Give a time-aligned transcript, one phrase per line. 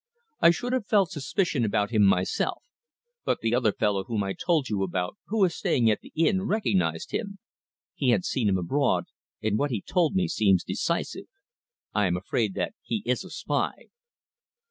[0.39, 2.63] I should have felt suspicious about him myself,
[3.23, 6.41] but the other fellow whom I told you about, who is staying at the inn,
[6.47, 7.37] recognized him.
[7.93, 9.03] He had seen him abroad,
[9.43, 11.27] and what he told me seems decisive.
[11.93, 13.89] I am afraid that he is a spy."